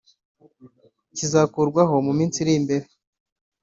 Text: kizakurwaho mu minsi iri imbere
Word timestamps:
kizakurwaho 1.15 1.95
mu 2.05 2.11
minsi 2.17 2.37
iri 2.43 2.53
imbere 2.59 2.85